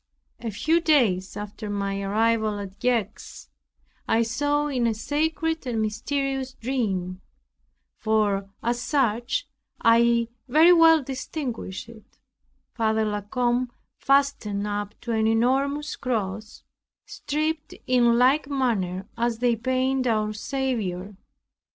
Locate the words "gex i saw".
2.79-4.65